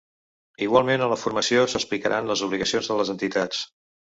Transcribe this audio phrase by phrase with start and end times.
[0.67, 3.63] Igualment, a la formació s’explicaran les obligacions de les entitats.